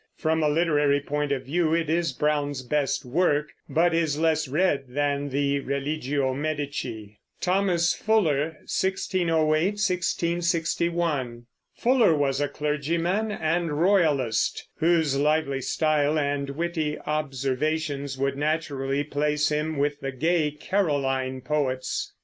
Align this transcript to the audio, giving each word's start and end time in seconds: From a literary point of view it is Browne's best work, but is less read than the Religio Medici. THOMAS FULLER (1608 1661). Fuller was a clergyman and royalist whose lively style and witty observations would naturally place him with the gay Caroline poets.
From 0.17 0.41
a 0.41 0.49
literary 0.49 0.99
point 0.99 1.31
of 1.31 1.45
view 1.45 1.75
it 1.75 1.87
is 1.87 2.11
Browne's 2.11 2.63
best 2.63 3.05
work, 3.05 3.51
but 3.69 3.93
is 3.93 4.17
less 4.17 4.47
read 4.47 4.85
than 4.87 5.29
the 5.29 5.59
Religio 5.59 6.33
Medici. 6.33 7.19
THOMAS 7.41 7.93
FULLER 7.93 8.45
(1608 8.65 9.57
1661). 9.77 11.45
Fuller 11.75 12.15
was 12.15 12.41
a 12.41 12.47
clergyman 12.49 13.31
and 13.31 13.79
royalist 13.79 14.67
whose 14.77 15.19
lively 15.19 15.61
style 15.61 16.17
and 16.17 16.49
witty 16.49 16.97
observations 17.05 18.17
would 18.17 18.35
naturally 18.35 19.03
place 19.03 19.49
him 19.49 19.77
with 19.77 19.99
the 19.99 20.11
gay 20.11 20.49
Caroline 20.49 21.41
poets. 21.41 22.11